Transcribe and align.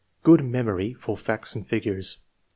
Good 0.23 0.43
memory 0.43 0.95
for 0.95 1.15
facts 1.15 1.53
and 1.53 1.67
figures. 1.67 2.17